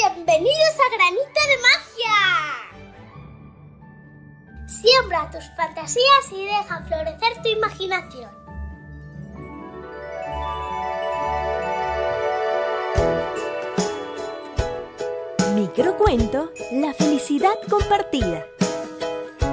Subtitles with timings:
[0.00, 2.18] Bienvenidos a Granito de Magia.
[4.68, 8.30] Siembra tus fantasías y deja florecer tu imaginación.
[15.56, 18.46] Microcuento La felicidad compartida.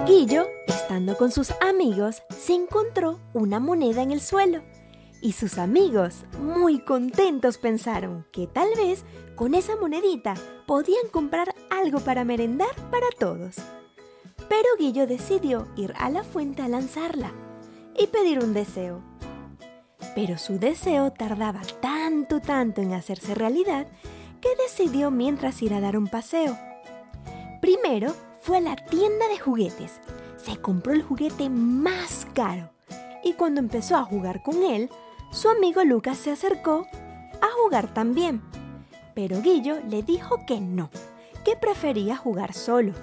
[0.06, 4.62] Guillo, estando con sus amigos, se encontró una moneda en el suelo
[5.26, 10.36] y sus amigos, muy contentos, pensaron que tal vez con esa monedita
[10.68, 13.56] podían comprar algo para merendar para todos.
[14.48, 17.32] Pero Guillo decidió ir a la fuente a lanzarla
[17.98, 19.02] y pedir un deseo.
[20.14, 23.88] Pero su deseo tardaba tanto, tanto en hacerse realidad
[24.42, 26.56] que decidió mientras ir a dar un paseo.
[27.62, 30.00] Primero fue a la tienda de juguetes.
[30.38, 32.70] Se compró el juguete más caro
[33.24, 34.88] y cuando empezó a jugar con él,
[35.36, 36.88] su amigo Lucas se acercó
[37.42, 38.42] a jugar también,
[39.14, 40.90] pero Guillo le dijo que no,
[41.44, 42.94] que prefería jugar solo.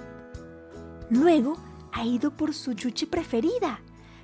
[1.11, 1.57] Luego
[1.91, 3.81] ha ido por su chuchi preferida,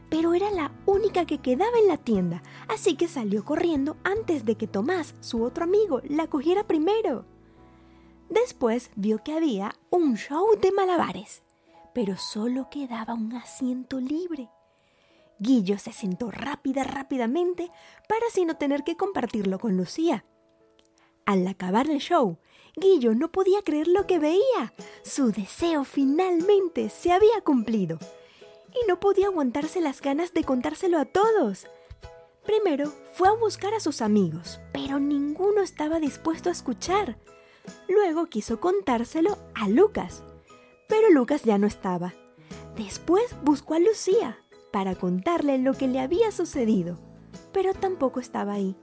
[0.10, 4.56] pero era la única que quedaba en la tienda, así que salió corriendo antes de
[4.56, 7.26] que Tomás, su otro amigo, la cogiera primero.
[8.28, 11.44] Después vio que había un show de malabares,
[11.94, 14.50] pero solo quedaba un asiento libre.
[15.40, 17.70] Guillo se sentó rápida, rápidamente,
[18.08, 20.26] para así no tener que compartirlo con Lucía.
[21.26, 22.40] Al acabar el show,
[22.76, 24.74] Guillo no podía creer lo que veía.
[25.04, 28.00] Su deseo finalmente se había cumplido.
[28.70, 31.68] Y no podía aguantarse las ganas de contárselo a todos.
[32.46, 37.18] Primero fue a buscar a sus amigos, pero ninguno estaba dispuesto a escuchar.
[37.88, 40.24] Luego quiso contárselo a Lucas,
[40.88, 42.14] pero Lucas ya no estaba.
[42.76, 44.40] Después buscó a Lucía,
[44.72, 46.98] para contarle lo que le había sucedido,
[47.52, 48.76] pero tampoco estaba ahí.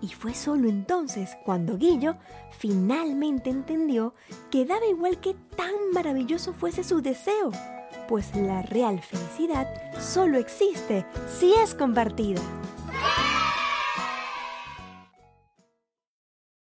[0.00, 2.16] Y fue solo entonces cuando Guillo
[2.58, 4.14] finalmente entendió
[4.50, 7.52] que daba igual que tan maravilloso fuese su deseo,
[8.08, 9.68] pues la real felicidad
[10.00, 12.40] solo existe si es compartida.